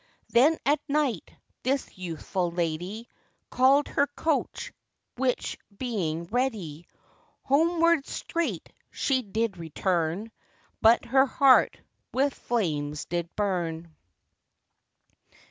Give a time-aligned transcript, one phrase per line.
[0.29, 1.29] Then, at night,
[1.61, 3.07] this youthful lady
[3.51, 4.73] Called her coach,
[5.15, 6.87] which being ready,
[7.43, 10.31] Homewards straight she did return;
[10.81, 11.77] But her heart
[12.13, 13.95] with flames did burn.